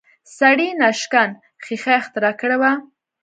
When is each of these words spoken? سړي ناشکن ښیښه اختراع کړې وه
سړي 0.37 0.67
ناشکن 0.81 1.29
ښیښه 1.63 1.93
اختراع 2.01 2.33
کړې 2.39 2.57
وه 2.61 2.71